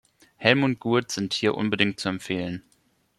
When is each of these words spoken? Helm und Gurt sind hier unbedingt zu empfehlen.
Helm 0.37 0.63
und 0.63 0.79
Gurt 0.79 1.11
sind 1.11 1.31
hier 1.35 1.53
unbedingt 1.53 1.99
zu 1.99 2.09
empfehlen. 2.09 2.63